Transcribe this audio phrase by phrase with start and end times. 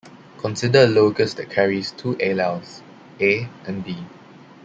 [0.39, 2.81] Consider a locus that carries two alleles,
[3.19, 4.03] A and B.